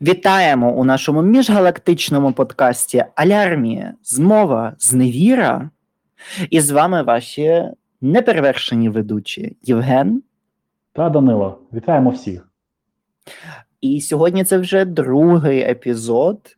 [0.00, 5.70] Вітаємо у нашому міжгалактичному подкасті Алярмія, змова, зневіра.
[6.50, 7.64] І з вами ваші
[8.00, 10.22] неперевершені ведучі Євген
[10.92, 11.58] та Данило.
[11.72, 12.48] Вітаємо всіх.
[13.80, 16.56] І сьогодні це вже другий епізод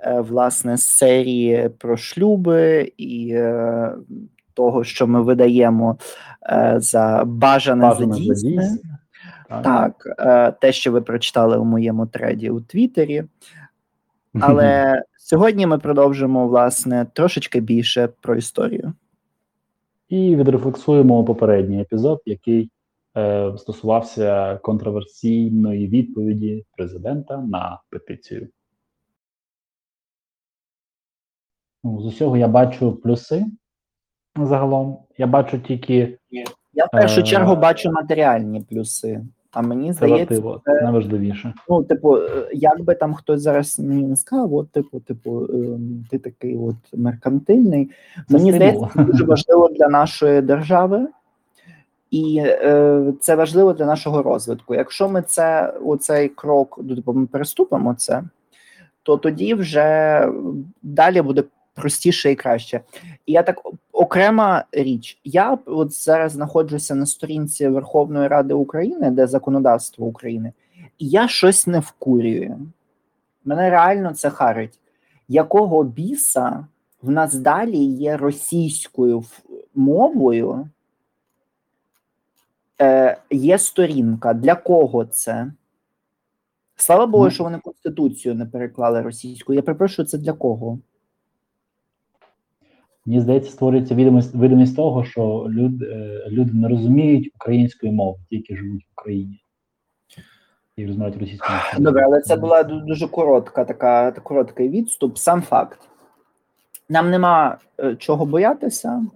[0.00, 3.92] е, власне з серії про шлюби і е,
[4.54, 5.98] того, що ми видаємо
[6.42, 8.78] е, за бажане, бажане за дійсне.
[9.62, 9.62] Так,
[10.04, 13.24] так е, те, що ви прочитали у моєму треді у Твіттері.
[14.40, 18.92] Але сьогодні ми продовжимо, власне, трошечки більше про історію.
[20.08, 22.70] І відрефлексуємо попередній епізод, який
[23.16, 28.48] е, стосувався контроверсійної відповіді президента на петицію.
[31.84, 33.46] Ну, З усього я бачу плюси
[34.36, 34.98] загалом.
[35.18, 36.18] Я бачу тільки.
[36.74, 39.20] Я в першу е, чергу бачу матеріальні плюси.
[39.52, 41.54] А мені здається, це, це найважливіше.
[41.68, 46.04] Ну, типу, е, як би там хтось зараз мені не сказав, от, типу, типу, ем,
[46.10, 47.90] ти такий от меркантильний.
[48.28, 51.08] Це мені здається, це дуже важливо для нашої держави,
[52.10, 54.74] і е, це важливо для нашого розвитку.
[54.74, 58.22] Якщо ми це оцей крок, ну, типу, ми переступимо це,
[59.02, 60.28] то тоді вже
[60.82, 62.80] далі буде простіше і краще.
[63.26, 65.20] І я так окрема річ.
[65.24, 70.52] Я от зараз знаходжуся на сторінці Верховної Ради України, де законодавство України,
[70.98, 72.58] і я щось не вкурюю.
[73.44, 74.78] Мене реально це харить.
[75.28, 76.66] Якого біса
[77.02, 79.24] в нас далі є російською
[79.74, 80.68] мовою?
[82.80, 84.34] Е, Є сторінка.
[84.34, 85.52] Для кого це?
[86.76, 89.56] Слава Богу, що вони Конституцію не переклали російською.
[89.56, 90.78] Я перепрошую, це для кого?
[93.06, 98.56] Мені здається, створюється відомість видимість того, що люд, е, люди не розуміють української мови, тільки
[98.56, 99.42] живуть в Україні
[100.76, 101.58] і розмовляють російською.
[101.78, 105.18] Добре, але це була дуже коротка, така короткий відступ.
[105.18, 105.88] Сам факт.
[106.88, 109.06] Нам нема е, чого боятися,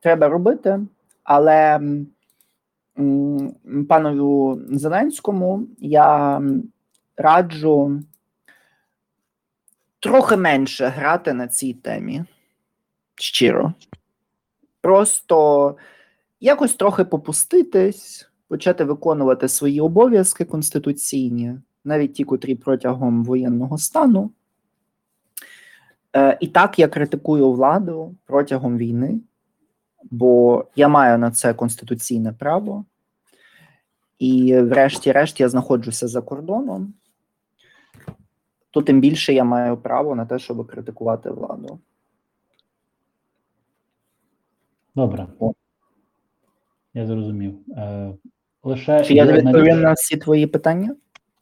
[0.00, 0.80] треба робити,
[1.24, 1.80] але
[3.88, 6.42] панові Зеленському я
[7.16, 8.02] раджу
[10.00, 12.24] трохи менше грати на цій темі
[13.14, 13.72] щиро.
[14.80, 15.76] Просто
[16.40, 24.30] якось трохи попуститись, почати виконувати свої обов'язки конституційні, навіть ті, котрі протягом воєнного стану.
[26.16, 29.20] Е, І так я критикую владу протягом війни,
[30.10, 32.84] бо я маю на це конституційне право.
[34.18, 36.94] І, врешті-решт, я знаходжуся за кордоном,
[38.70, 41.78] то тим більше я маю право на те, щоб критикувати владу.
[44.96, 45.26] Добре.
[46.94, 47.54] Я зрозумів.
[47.76, 48.12] Е,
[48.62, 50.96] лише Чи я відповім на всі твої питання?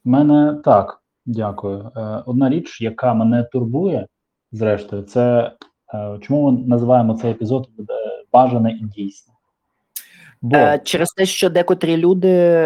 [0.05, 1.91] У мене так, дякую.
[1.95, 4.07] Е, одна річ, яка мене турбує,
[4.51, 5.51] зрештою, це
[5.93, 7.69] е, чому ми називаємо цей епізод
[8.33, 9.33] бажане і дійсне?
[10.41, 12.65] Бо через те, що декотрі люди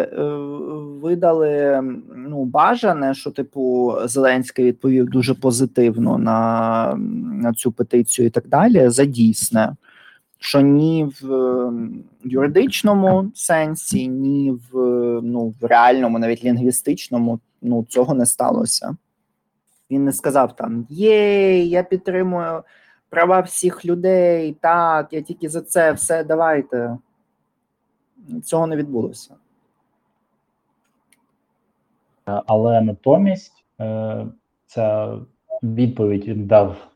[1.02, 1.82] видали
[2.16, 6.96] ну бажане, що типу Зеленський відповів дуже позитивно на,
[7.42, 9.76] на цю петицію і так далі, за дійсне
[10.46, 14.76] що ні в ем, юридичному сенсі, ні в
[15.24, 18.96] ну, в реальному, навіть лінгвістичному, ну цього не сталося.
[19.92, 22.64] Він не сказав там Єй, я підтримую
[23.10, 26.98] права всіх людей, так, я тільки за це все давайте.
[28.44, 29.36] Цього не відбулося.
[32.26, 34.28] Але натомість е,
[34.66, 35.18] ця
[35.64, 36.95] відповідь він дав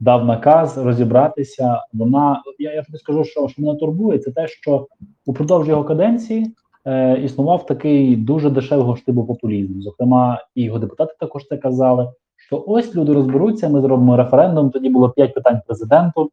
[0.00, 1.82] дав наказ розібратися.
[1.92, 4.86] Вона я я тобі скажу, що що мене турбує, це те, що
[5.26, 6.54] упродовж його каденції
[6.84, 9.80] е, існував такий дуже дешевого штибу популізм.
[9.80, 12.12] Зокрема, і його депутати також це казали.
[12.36, 14.70] Що ось люди розберуться, ми зробимо референдум.
[14.70, 16.30] Тоді було п'ять питань президенту,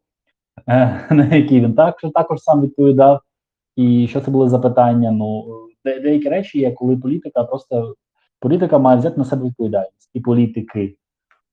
[0.67, 3.19] е, на які він також також сам відповідав.
[3.75, 5.11] І що це були за питання?
[5.11, 5.45] Ну
[5.85, 7.95] де, деякі речі є, коли політика просто
[8.39, 10.95] політика має взяти на себе відповідальність, і політики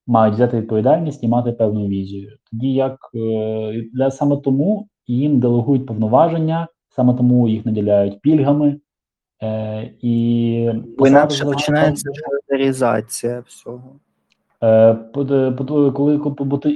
[0.07, 2.37] мають взяти відповідальність і мати певну візію.
[2.51, 8.81] Тоді як е, для саме тому їм делегують повноваження, саме тому їх наділяють пільгами.
[9.43, 14.01] Е, і Бо інакше починається мілітаризація всього.
[14.63, 16.21] Е, коли,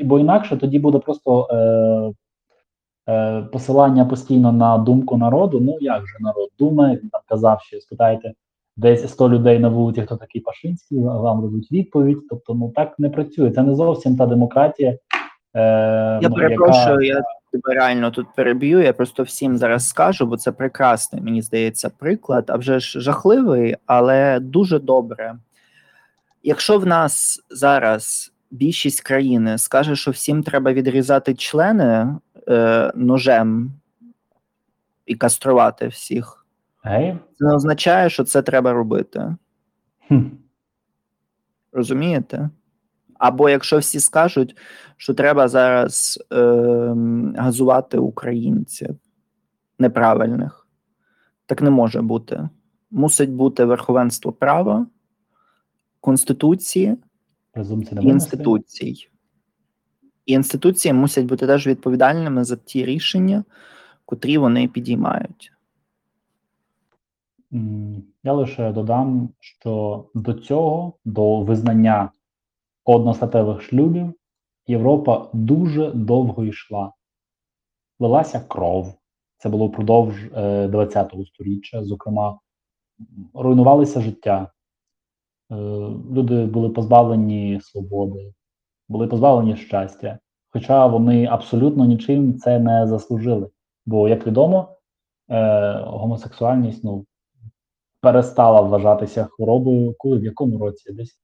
[0.04, 5.60] Бо інакше тоді буде просто е, е, посилання постійно на думку народу.
[5.60, 8.32] Ну як же народ думає, він там казав, що спитайте
[8.76, 12.18] десь 100 людей на вулиці, хто такий Пашинський, вам дадуть відповідь.
[12.30, 13.50] Тобто, ну так не працює.
[13.50, 14.90] Це не зовсім та демократія.
[14.90, 14.98] Е,
[16.22, 17.18] Я ну, перепрошую, яка...
[17.18, 18.80] я тебе реально тут переб'ю.
[18.80, 23.76] Я просто всім зараз скажу, бо це прекрасний, мені здається, приклад, а вже ж жахливий,
[23.86, 25.34] але дуже добре.
[26.42, 32.16] Якщо в нас зараз більшість країни скаже, що всім треба відрізати члени
[32.48, 33.72] е, ножем
[35.06, 36.45] і каструвати всіх,
[36.86, 37.18] Геїв?
[37.38, 39.36] це не означає, що це треба робити.
[40.08, 40.20] Хм.
[41.72, 42.50] Розумієте?
[43.18, 44.56] Або якщо всі скажуть,
[44.96, 46.36] що треба зараз е,
[47.36, 48.96] газувати українців
[49.78, 50.68] неправильних,
[51.46, 52.48] так не може бути.
[52.90, 54.86] Мусить бути верховенство права,
[56.00, 56.96] конституції
[58.00, 59.08] і інституцій.
[60.26, 63.44] І інституції мусять бути теж відповідальними за ті рішення,
[64.04, 65.55] котрі вони підіймають.
[68.22, 72.10] Я лише додам, що до цього, до визнання
[72.84, 74.14] одностатевих шлюбів,
[74.66, 76.92] Європа дуже довго йшла.
[77.98, 78.94] Лилася кров.
[79.38, 81.84] Це було впродовж е, 20-го сторіччя.
[81.84, 82.38] Зокрема,
[83.34, 84.50] руйнувалися життя.
[85.50, 85.54] Е,
[86.12, 88.34] люди були позбавлені свободи,
[88.88, 90.18] були позбавлені щастя.
[90.50, 93.50] Хоча вони абсолютно нічим це не заслужили.
[93.86, 94.68] Бо, як відомо,
[95.30, 97.06] е, гомосексуальність ну,
[98.06, 101.18] перестала вважатися хворобою, коли в якому році десь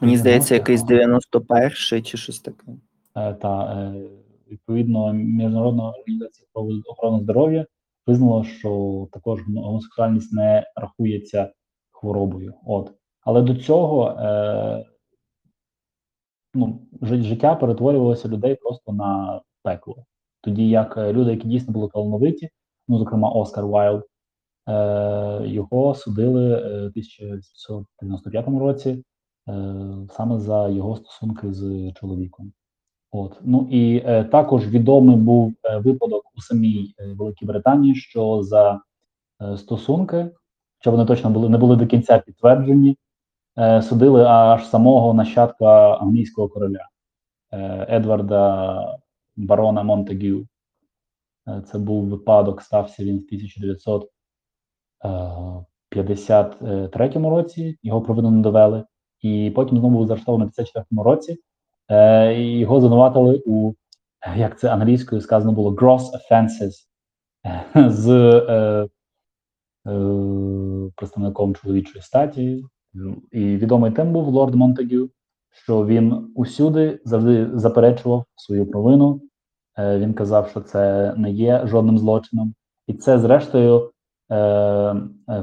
[0.00, 2.72] Мені здається, якийсь 91-й чи щось таке.
[3.16, 4.08] е, та е,
[4.50, 7.66] відповідно Міжнародна організація охорони- здоров'я
[8.06, 11.52] визнала, що також гомосексуальність не рахується
[11.90, 12.54] хворобою.
[12.66, 14.86] От але до цього е,
[16.54, 20.04] ну, життя перетворювалося людей просто на пекло.
[20.40, 22.50] Тоді як е, люди, які дійсно були талановиті,
[22.88, 24.02] ну зокрема Оскар Вайлд,
[25.44, 29.04] його судили е, в 1995 році
[29.48, 29.74] е,
[30.10, 32.52] саме за його стосунки з чоловіком.
[33.12, 38.42] От ну і е, також відомий був е, випадок у самій е, Великій Британії, що
[38.42, 38.80] за
[39.42, 40.30] е, стосунки,
[40.80, 42.96] що вони точно були не були до кінця підтверджені,
[43.58, 46.88] е, судили аж самого нащадка англійського короля
[47.52, 48.98] е, Едварда
[49.36, 50.46] Барона Монтегю.
[51.48, 53.26] Е, це був випадок, стався він в
[55.02, 57.78] 1953 році.
[57.82, 58.84] Його провину не довели,
[59.20, 61.38] і потім знову був заарештований в 54 році.
[61.88, 63.72] Е, його звинуватили у
[64.36, 66.72] як це англійською сказано було gross offenses
[67.46, 68.88] е, з е,
[69.86, 72.64] е, представником чоловічої статі.
[73.32, 75.10] І відомий тим був лорд Монтегю,
[75.50, 79.20] що він усюди завжди заперечував свою провину.
[79.78, 82.54] Е, він казав, що це не є жодним злочином,
[82.86, 83.90] і це, зрештою, е, е,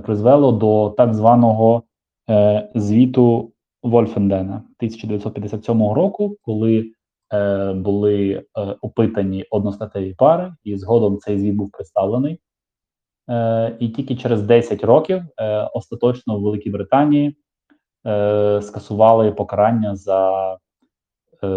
[0.03, 1.83] призвело до так званого
[2.29, 3.51] е, звіту
[3.83, 6.91] Вольфендена 1957 року, коли
[7.33, 8.43] е, були е,
[8.81, 12.39] опитані одностатеві пари, і згодом цей звіт був представлений.
[13.29, 17.37] Е, і тільки через 10 років е, остаточно в Великій Британії
[18.05, 20.53] е, скасували покарання за
[21.43, 21.47] е,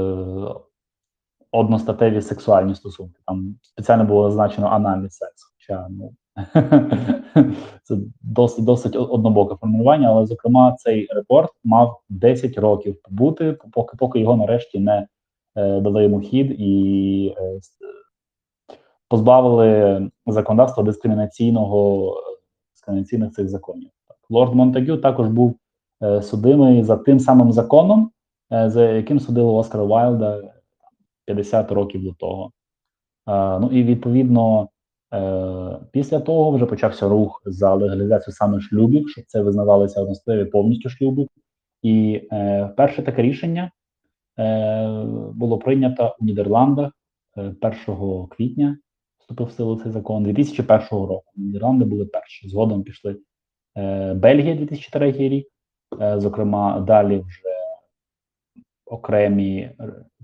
[1.52, 3.20] одностатеві сексуальні стосунки.
[3.26, 5.42] Там спеціально було зазначено анальний секс.
[5.54, 6.14] Хоча ну
[7.82, 14.20] це досить досить однобоке формулювання, але зокрема цей репорт мав 10 років побути, поки поки
[14.20, 15.06] його нарешті не
[15.56, 17.60] е, дали йому хід і е,
[19.08, 22.14] позбавили законодавства дискримінаційного
[22.74, 23.90] дискримінаційних цих законів.
[24.08, 25.56] Так, Лорд Монтегю також був
[26.02, 28.10] е, судимий за тим самим законом,
[28.52, 30.42] е, за яким судили Оскара Вайлда
[31.24, 32.52] 50 років до того.
[33.28, 34.68] Е, ну і відповідно.
[35.12, 40.88] Е, Після того вже почався рух за легалізацію саме шлюбів, щоб це визнавалися одностатеві повністю
[40.88, 41.26] шлюби.
[41.82, 43.70] І е, перше таке рішення
[44.38, 45.04] е,
[45.34, 46.92] було прийнято у Нідерландах
[47.36, 47.54] е,
[47.88, 48.78] 1 квітня.
[49.18, 51.32] Вступив в силу цей закон 2001 року.
[51.36, 52.48] Нідерланди були перші.
[52.48, 53.16] Згодом пішли
[53.76, 55.48] е, Бельгія 2003 рік.
[56.16, 57.52] Зокрема, далі вже
[58.86, 59.70] окремі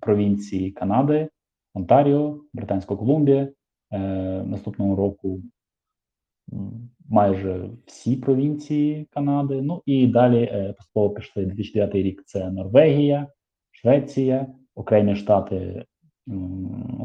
[0.00, 1.28] провінції Канади,
[1.74, 3.48] Онтаріо, Британська Колумбія.
[3.90, 3.98] Е,
[4.46, 5.42] наступного року
[7.08, 9.62] майже всі провінції Канади.
[9.62, 12.22] Ну і далі е, поступово пішли 2009 рік.
[12.26, 13.26] Це Норвегія,
[13.70, 15.84] Швеція, окремі штати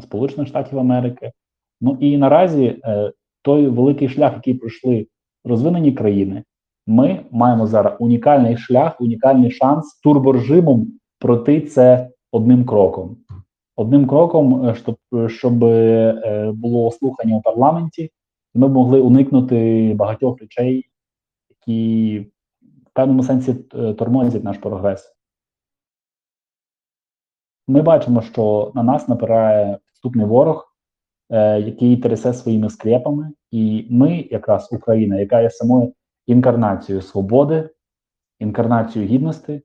[0.02, 1.32] Сполучених Штатів Америки.
[1.80, 3.12] Ну і наразі е,
[3.42, 5.06] той великий шлях, який пройшли
[5.44, 6.44] розвинені країни,
[6.86, 13.16] ми маємо зараз унікальний шлях, унікальний шанс турборежимом пройти це одним кроком
[13.76, 14.96] одним кроком, е, щоб
[15.28, 18.10] щоб е, було слухання у парламенті,
[18.54, 20.90] ми б могли уникнути багатьох речей,
[21.50, 22.18] які
[22.86, 25.14] в певному сенсі е, тормозять наш прогрес.
[27.68, 30.70] Ми бачимо, що на нас напирає підступний ворог,
[31.58, 35.92] який трясе своїми скрепами, і ми, якраз Україна, яка є самою
[36.26, 37.70] інкарнацією свободи,
[38.38, 39.62] інкарнацію гідності,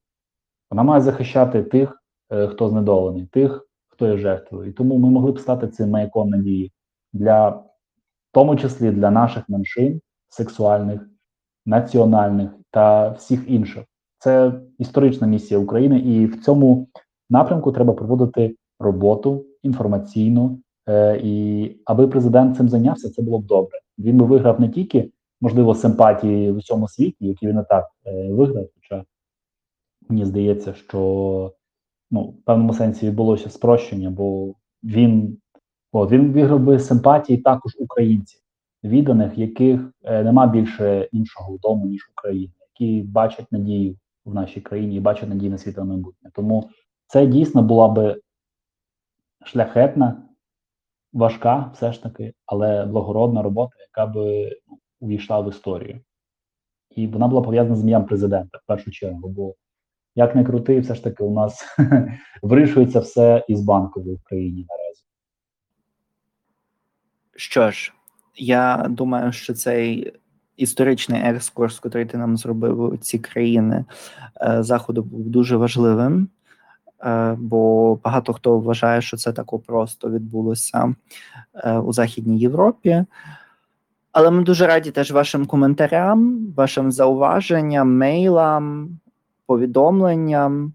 [0.72, 3.69] вона має захищати тих, е, хто знедолений, тих,
[4.00, 4.70] хто є жертвою.
[4.70, 6.72] І тому ми могли б стати цим маяком надії
[7.14, 7.64] для, в
[8.32, 11.10] тому числі для наших меншин, сексуальних,
[11.66, 13.84] національних та всіх інших.
[14.20, 16.88] Це історична місія України, і в цьому
[17.30, 20.60] напрямку треба проводити роботу інформаційну.
[20.88, 23.80] Е, і аби президент цим зайнявся, це було б добре.
[23.98, 28.32] Він би виграв не тільки можливо симпатії в усьому світі, які він і так е,
[28.32, 28.66] виграв.
[28.76, 29.04] Хоча
[30.10, 31.54] мені здається, що
[32.12, 35.38] ну, в певному сенсі відбулося спрощення, бо він
[35.92, 38.42] от, він виграв би симпатії також українців,
[38.84, 44.96] відданих, яких е, нема більше іншого вдому, ніж Україна, які бачать надію в нашій країні
[44.96, 46.30] і бачать надію на світле майбутнє.
[46.34, 46.70] Тому
[47.08, 48.22] це дійсно була би
[49.46, 50.24] шляхетна,
[51.14, 56.00] важка, все ж таки, але благородна робота, яка би ну, увійшла в історію.
[56.96, 59.30] І вона була пов'язана з ім'ям президента в першу чергу.
[59.30, 59.54] Бо
[60.20, 61.78] як не крути, все ж таки у нас
[62.42, 65.04] вирішується все із банкової в країні наразі.
[67.36, 67.94] Що ж,
[68.36, 70.14] я думаю, що цей
[70.58, 73.86] історичний екскурс, який ти нам зробив ці країни
[74.42, 76.30] е, заходу, був дуже важливим.
[77.04, 80.96] Е, бо багато хто вважає, що це тако просто відбулося
[81.56, 83.06] е, у Західній Європі.
[84.12, 89.00] Але ми дуже раді теж вашим коментарям, вашим зауваженням, мейлам,
[89.50, 90.74] повідомленням.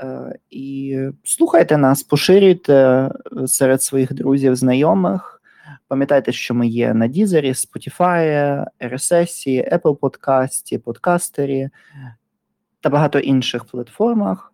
[0.00, 3.10] Е, і слухайте нас, поширюйте
[3.46, 5.42] серед своїх друзів, знайомих.
[5.88, 11.68] Пам'ятайте, що ми є на Дізері, Spotify, RSS, Apple Podcast, подкастері
[12.80, 14.52] та багато інших платформах.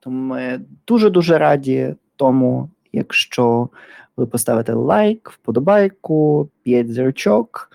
[0.00, 3.68] Тому ми дуже-дуже раді тому, якщо
[4.16, 7.70] ви поставите лайк, вподобайку, 5 зірочок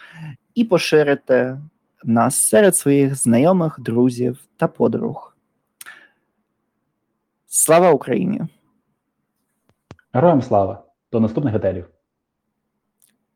[0.56, 1.58] і поширите
[2.08, 5.38] нас серед своїх знайомих, друзів та подруг.
[7.48, 8.42] Слава Україні!
[10.14, 10.84] Героям слава!
[11.12, 11.90] До наступних готелів!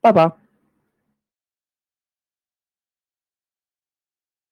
[0.02, 0.41] Па-па!